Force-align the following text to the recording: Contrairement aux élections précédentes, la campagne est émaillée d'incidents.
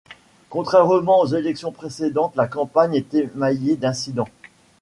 Contrairement 0.49 1.19
aux 1.19 1.27
élections 1.27 1.71
précédentes, 1.71 2.35
la 2.35 2.47
campagne 2.47 2.95
est 2.95 3.13
émaillée 3.13 3.75
d'incidents. 3.75 4.29